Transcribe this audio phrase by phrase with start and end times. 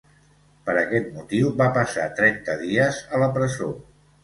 [0.69, 3.73] Per aquest motiu va passar trenta dies a la presó.